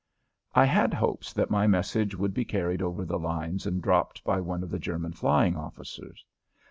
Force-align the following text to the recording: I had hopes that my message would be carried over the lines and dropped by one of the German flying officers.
I 0.55 0.65
had 0.65 0.95
hopes 0.95 1.31
that 1.31 1.51
my 1.51 1.67
message 1.67 2.15
would 2.15 2.33
be 2.33 2.43
carried 2.43 2.81
over 2.81 3.05
the 3.05 3.19
lines 3.19 3.67
and 3.67 3.83
dropped 3.83 4.23
by 4.23 4.41
one 4.41 4.63
of 4.63 4.71
the 4.71 4.79
German 4.79 5.13
flying 5.13 5.55
officers. 5.55 6.25